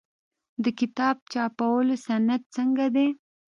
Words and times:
د 0.63 0.65
کتاب 0.79 1.15
چاپولو 1.33 1.95
صنعت 2.05 2.43
څنګه 2.55 2.85
دی؟ 2.95 3.07